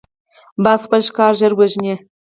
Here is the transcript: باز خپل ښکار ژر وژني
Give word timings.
باز 0.63 0.79
خپل 0.85 1.01
ښکار 1.07 1.33
ژر 1.39 1.53
وژني 1.55 1.93